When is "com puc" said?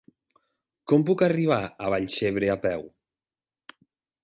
0.91-1.21